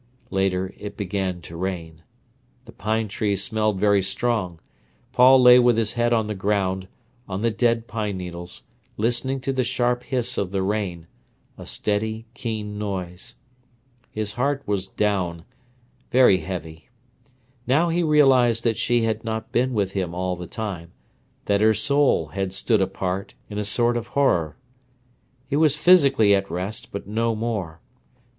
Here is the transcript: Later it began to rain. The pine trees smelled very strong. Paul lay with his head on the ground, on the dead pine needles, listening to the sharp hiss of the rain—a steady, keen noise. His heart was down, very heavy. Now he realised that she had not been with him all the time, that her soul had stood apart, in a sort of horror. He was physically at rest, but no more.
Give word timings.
Later 0.31 0.73
it 0.79 0.97
began 0.97 1.41
to 1.41 1.55
rain. 1.55 2.01
The 2.65 2.71
pine 2.71 3.07
trees 3.07 3.43
smelled 3.43 3.79
very 3.79 4.01
strong. 4.01 4.59
Paul 5.11 5.39
lay 5.39 5.59
with 5.59 5.77
his 5.77 5.93
head 5.93 6.11
on 6.11 6.25
the 6.25 6.33
ground, 6.33 6.87
on 7.27 7.41
the 7.43 7.51
dead 7.51 7.85
pine 7.85 8.17
needles, 8.17 8.63
listening 8.97 9.41
to 9.41 9.53
the 9.53 9.63
sharp 9.63 10.01
hiss 10.05 10.39
of 10.39 10.49
the 10.49 10.63
rain—a 10.63 11.65
steady, 11.67 12.25
keen 12.33 12.79
noise. 12.79 13.35
His 14.09 14.33
heart 14.33 14.63
was 14.65 14.87
down, 14.87 15.45
very 16.11 16.39
heavy. 16.39 16.89
Now 17.67 17.89
he 17.89 18.01
realised 18.01 18.63
that 18.63 18.77
she 18.77 19.01
had 19.03 19.23
not 19.23 19.51
been 19.51 19.71
with 19.71 19.91
him 19.91 20.15
all 20.15 20.35
the 20.35 20.47
time, 20.47 20.93
that 21.45 21.61
her 21.61 21.75
soul 21.75 22.29
had 22.29 22.53
stood 22.53 22.81
apart, 22.81 23.35
in 23.51 23.59
a 23.59 23.63
sort 23.63 23.95
of 23.95 24.07
horror. 24.17 24.57
He 25.47 25.55
was 25.55 25.75
physically 25.75 26.33
at 26.33 26.49
rest, 26.49 26.91
but 26.91 27.05
no 27.05 27.35
more. 27.35 27.81